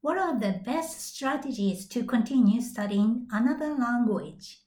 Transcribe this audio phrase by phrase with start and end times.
[0.00, 4.58] What are the best strategies to continue studying another language?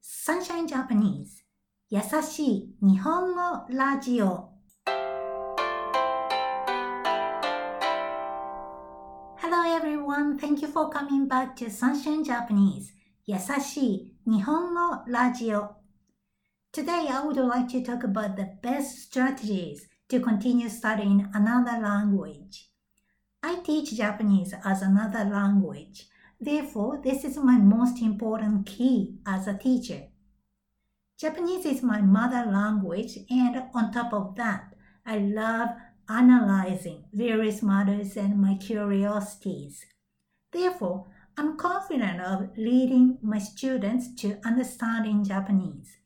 [0.00, 1.44] Sunshine Japanese
[1.90, 3.40] 優しい日本語
[3.70, 4.50] ラジオ
[9.38, 12.92] Hello everyone, thank you for coming back to Sunshine Japanese
[13.26, 15.76] 優しい日本語ラジオ
[16.72, 22.70] Today I would like to talk about the best strategies to continue studying another language.
[23.45, 26.07] I teach Japanese as another language.
[26.39, 30.03] Therefore, this is my most important key as a teacher.
[31.19, 34.73] Japanese is my mother language, and on top of that,
[35.05, 35.69] I love
[36.07, 39.85] analyzing various matters and my curiosities.
[40.53, 45.97] Therefore, I'm confident of leading my students to understanding Japanese.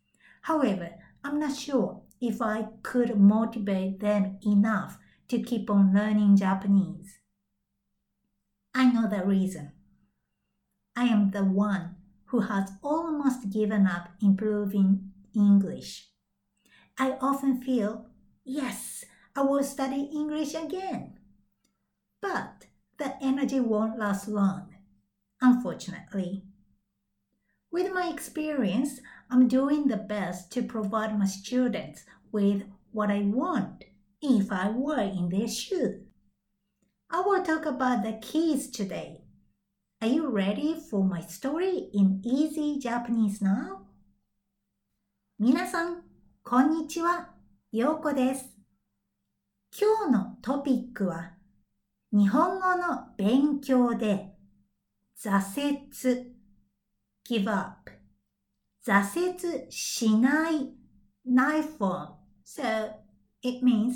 [0.42, 0.90] However,
[1.24, 4.98] I'm not sure if I could motivate them enough
[5.28, 7.20] to keep on learning Japanese.
[8.78, 9.72] I know the reason.
[10.96, 16.10] I am the one who has almost given up improving English.
[16.96, 18.06] I often feel,
[18.46, 19.04] yes,
[19.36, 21.18] I will study English again.
[22.22, 22.68] But
[23.00, 24.76] the energy won't last long,
[25.42, 26.44] unfortunately.
[27.72, 29.00] With my experience,
[29.32, 33.86] I'm doing the best to provide my students with what I want
[34.22, 36.07] if I were in their shoes.
[37.10, 39.22] I will talk about the keys today.
[40.02, 43.86] Are you ready for my story in easy Japanese now?
[45.40, 46.04] 皆さん、
[46.44, 47.30] こんにちは。
[47.72, 48.50] ようこです。
[49.80, 51.32] 今日のトピックは、
[52.12, 54.34] 日本語の勉強で
[55.18, 56.36] 挫折、
[57.26, 57.90] give up、
[58.86, 60.74] 挫折しない
[61.26, 62.16] knife form.
[62.46, 62.92] So
[63.42, 63.96] it means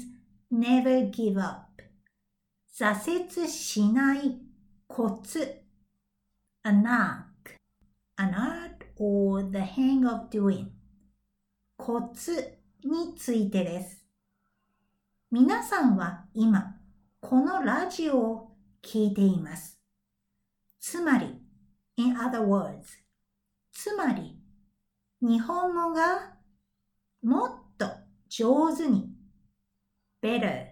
[0.50, 1.71] never give up.
[2.74, 4.40] 挫折しない
[4.88, 5.62] コツ。
[6.64, 7.26] A knack,
[8.18, 10.68] an art or the hang of doing.
[11.76, 14.06] コツについてです。
[15.32, 16.78] 皆さんは今
[17.20, 19.80] このラジオを聞いています。
[20.80, 21.40] つまり、
[21.98, 22.84] in other words,
[23.72, 24.40] つまり、
[25.22, 26.36] 日本語が
[27.22, 27.86] もっと
[28.30, 29.10] 上手に。
[30.22, 30.71] Better.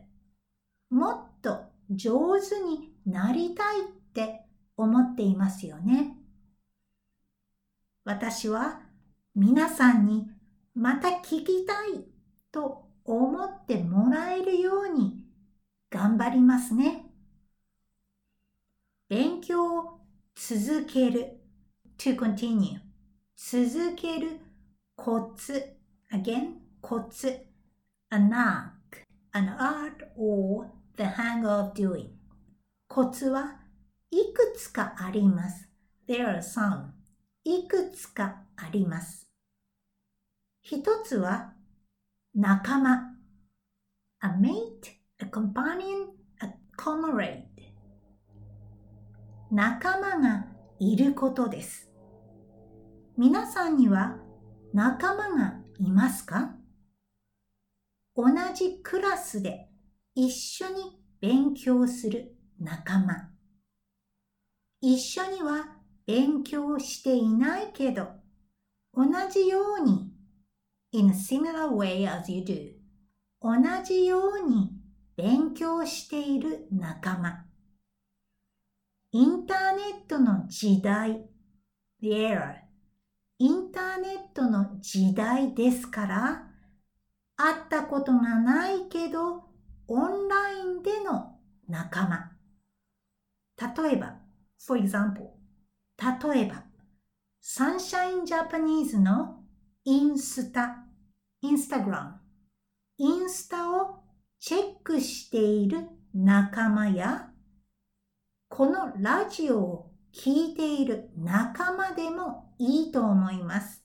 [2.00, 3.84] 上手になりたいっ
[4.14, 4.46] て
[4.78, 6.16] 思っていますよね。
[8.06, 8.80] 私は
[9.36, 10.28] 皆さんに
[10.74, 12.06] また聞きたい
[12.52, 15.26] と思ってもらえるように
[15.90, 17.06] 頑張りますね。
[19.10, 20.00] 勉強を
[20.36, 21.36] 続ける。
[21.98, 22.80] To continue
[23.36, 24.40] 続ける。
[24.96, 25.76] コツ。
[26.14, 27.28] Again コツ。
[28.12, 28.72] A knack
[29.34, 32.10] an art or the hang of doing
[32.90, 33.56] コツは
[34.12, 35.70] いくつかあります。
[36.10, 36.90] There are some
[37.46, 39.26] いくつかあります。
[40.62, 41.54] 一つは
[42.36, 43.16] 仲間
[44.22, 44.52] a mate,
[45.20, 46.10] a companion,
[46.42, 47.44] a comrade
[49.50, 50.48] 仲間が
[50.80, 51.90] いることです。
[53.18, 54.18] 皆さんには
[54.74, 56.56] 仲間がいますか？
[58.18, 59.69] 同じクラスで
[60.22, 63.30] 一緒に勉強する仲間。
[64.82, 68.10] 一緒には勉強していないけど、
[68.94, 70.12] 同じように、
[70.92, 72.74] in a similar way as you do,
[73.42, 74.72] 同じように
[75.16, 77.46] 勉強している仲間。
[79.14, 81.30] インターネットの時代、
[82.02, 82.56] the era,
[83.38, 86.44] インターネットの時代ですから、
[87.38, 89.49] 会ったことがないけど、
[89.92, 92.32] オンラインでの仲間。
[93.58, 94.20] 例えば、
[94.60, 95.32] for example、
[95.98, 96.64] 例えば、
[97.42, 99.44] サンシャインジャパニーズの
[99.86, 100.86] インスタ、
[101.42, 102.20] インスタグラム、
[103.00, 104.04] インスタを
[104.40, 107.32] チェックしている仲間や、
[108.48, 113.84] このラジオを聴いている仲間でもいいと思います。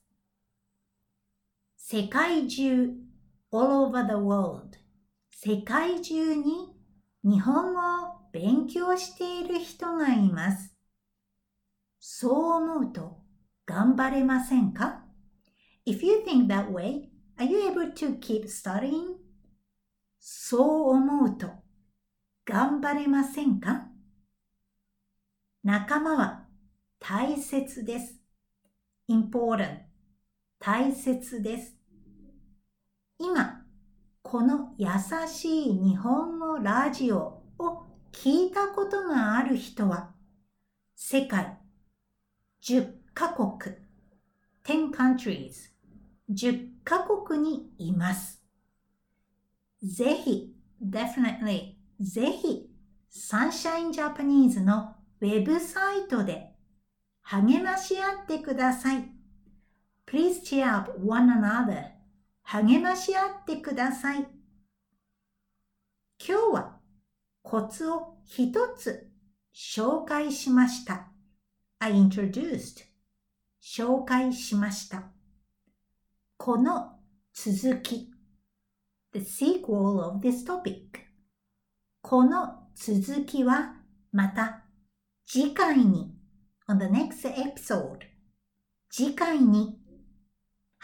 [1.78, 2.90] 世界中
[3.50, 4.83] all over the world
[5.46, 6.74] 世界中に
[7.22, 10.74] 日本語を勉強している人がいます。
[12.00, 13.18] そう思うと
[13.66, 15.04] 頑張れませんか
[15.86, 19.16] ?If you think that way, are you able to keep studying?
[20.18, 21.50] そう思うと
[22.46, 23.88] 頑張れませんか？
[25.62, 26.46] 仲間は
[26.98, 28.14] 大切です。
[29.10, 29.80] important
[30.58, 31.76] 大切です。
[33.18, 33.63] 今、
[34.34, 34.88] この優
[35.28, 40.10] しい日本語ラジオを聞いたことがある人は、
[40.96, 41.56] 世界
[42.60, 43.76] 10カ国、
[44.64, 45.70] 10 countries、
[46.28, 48.42] 10カ国にいます。
[49.80, 50.52] ぜひ、
[50.84, 52.68] definitely、ぜひ、
[53.08, 56.56] サンシャインジャパニーズのウェブサイトで
[57.22, 59.08] 励まし合ってください。
[60.08, 61.93] Please cheer up one another.
[62.44, 64.26] 励まし合ってください。
[66.26, 66.80] 今日は
[67.42, 69.10] コツを一つ
[69.54, 71.08] 紹介しました。
[71.78, 72.84] I introduced
[73.62, 75.10] 紹介しました。
[76.36, 76.98] この
[77.32, 78.10] 続き
[79.12, 81.04] The sequel of this topic
[82.02, 83.76] この続きは
[84.12, 84.64] また
[85.26, 86.14] 次回に
[86.68, 88.00] on the next episode
[88.90, 89.78] 次回に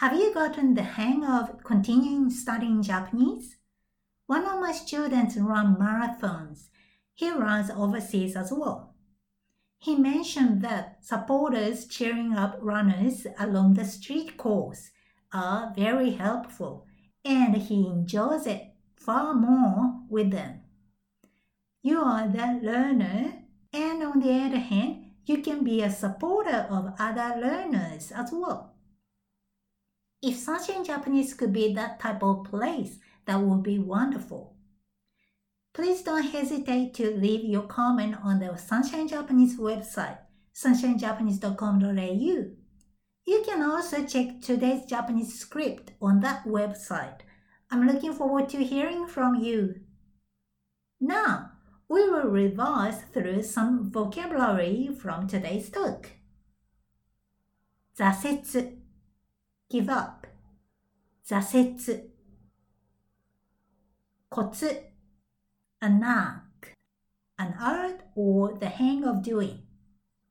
[0.01, 3.59] Have you gotten the hang of continuing studying Japanese?
[4.25, 6.69] One of my students run marathons.
[7.13, 8.95] He runs overseas as well.
[9.77, 14.91] He mentioned that supporters cheering up runners along the street course
[15.35, 16.87] are very helpful
[17.23, 20.63] and he enjoys it far more with them.
[21.83, 23.43] You are the learner
[23.75, 28.70] and on the other hand, you can be a supporter of other learners as well.
[30.23, 34.55] If Sunshine Japanese could be that type of place, that would be wonderful.
[35.73, 40.19] Please don't hesitate to leave your comment on the Sunshine Japanese website,
[40.55, 42.51] sunshinejapanese.com.au.
[43.27, 47.21] You can also check today's Japanese script on that website.
[47.71, 49.77] I'm looking forward to hearing from you.
[51.01, 51.53] Now,
[51.89, 56.11] we will revise through some vocabulary from today's talk.
[57.95, 58.80] 挫折
[59.71, 60.27] give up
[61.25, 62.11] 挫折
[64.29, 64.67] コツ
[65.81, 66.75] a knack
[67.37, 69.61] an art or the hang of doing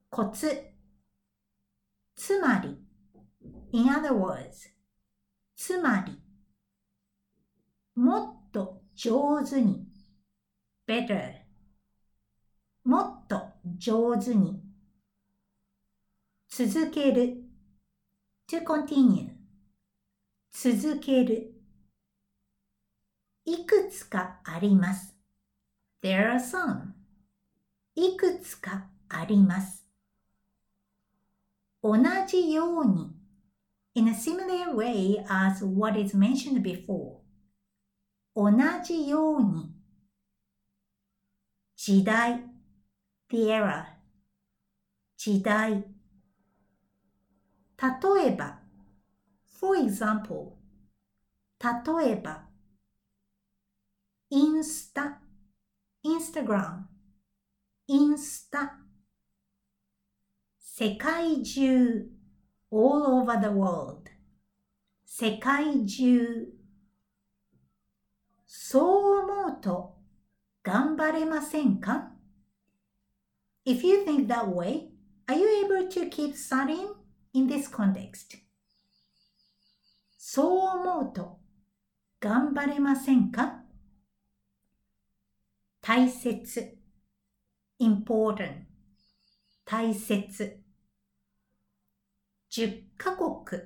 [0.09, 0.61] コツ
[2.17, 2.77] つまり
[3.71, 4.73] in other words
[5.55, 6.21] つまり
[7.95, 9.87] もっと上手に
[10.85, 11.31] better
[12.83, 14.61] もっと上手に
[16.49, 17.38] 続ける
[18.49, 19.29] to continue
[20.51, 21.53] 続ける
[23.45, 25.15] いくつかあります
[26.01, 26.93] there are some
[27.93, 29.85] いくつかあります
[31.83, 31.95] 同
[32.27, 33.11] じように
[33.93, 37.19] in a similar way as what is mentioned before
[38.35, 38.49] 同
[38.83, 39.71] じように
[41.77, 42.43] 時代
[43.29, 43.85] the era
[45.17, 45.98] 時代
[47.81, 48.59] 例えば
[49.59, 50.53] for example
[51.59, 52.45] 例えば
[54.29, 55.21] インスタ
[56.03, 56.87] インスタグラム
[57.87, 58.77] インスタ
[60.59, 62.09] 世界中
[62.71, 64.09] all over the world
[65.05, 66.47] 世界中
[68.45, 69.95] そう思うと
[70.63, 72.11] 頑張れませんか
[73.65, 74.89] If you think that way,
[75.27, 76.93] are you able to keep studying
[77.33, 78.37] in this context?
[80.17, 81.39] そう思うと
[82.19, 83.63] 頑張れませんか
[85.81, 86.77] 大切
[87.79, 88.65] important
[89.65, 90.59] 大切
[92.51, 93.61] 10カ国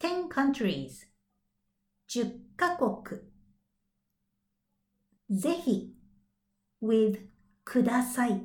[0.00, 1.06] 10 countries
[2.08, 3.20] 10カ国
[5.30, 5.92] ぜひ
[6.82, 7.20] with
[7.64, 8.42] ください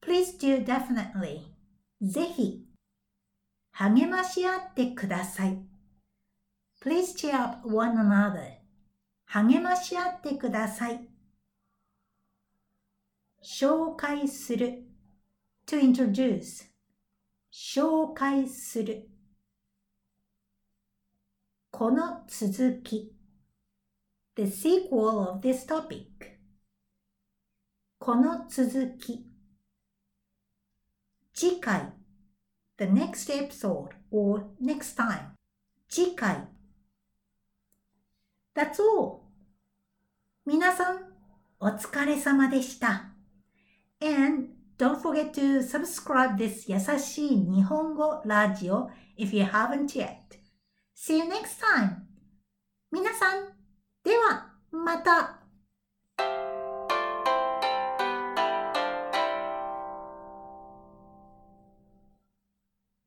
[0.00, 1.42] Please do definitely
[2.00, 2.71] ぜひ
[3.72, 5.58] 励まし合ってください
[6.84, 8.58] Please cheer up one another
[9.26, 11.08] 励まし合ってください
[13.42, 14.84] 紹介する
[15.66, 16.70] to introduce
[17.52, 19.08] 紹介する
[21.70, 23.12] この続き
[24.36, 26.06] the sequel of this topic
[27.98, 29.26] この続き
[31.34, 31.92] 次回
[32.82, 35.36] the next episode or next time
[35.88, 36.48] 次回
[38.54, 39.20] That's all
[40.44, 41.00] 皆さん
[41.60, 43.12] お疲れ様でした
[44.00, 44.48] And
[44.78, 50.16] don't forget to subscribe this 優しい日本語ラジオ if you haven't yet.
[50.96, 51.98] See you next time.
[52.90, 53.52] 皆さん
[54.02, 55.41] では、また。